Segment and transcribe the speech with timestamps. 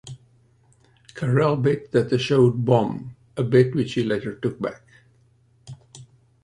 [1.13, 4.81] Carrell bet that the show would bomb, a bet which he later took back.